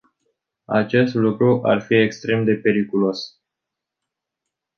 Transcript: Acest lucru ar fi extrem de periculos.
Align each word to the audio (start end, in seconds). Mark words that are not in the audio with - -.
Acest 0.65 1.13
lucru 1.13 1.61
ar 1.63 1.81
fi 1.81 1.93
extrem 1.95 2.43
de 2.43 2.53
periculos. 2.53 3.39